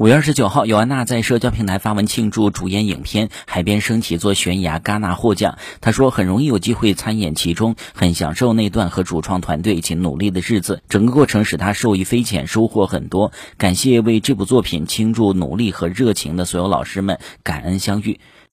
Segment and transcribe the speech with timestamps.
[0.00, 5.58] 五月二十九号尤安娜在社交平台发文庆祝主演影片海边升起座悬崖戛纳获奖。
[5.82, 10.82] 她说很容易有机会参演其中很享受那段和主创团队一起努力的日子。
[10.88, 13.30] 整个过程使她受益匪浅收获很多。
[13.58, 18.20] 感谢为这部作品倾注努力和热情的所有老师们感恩相遇。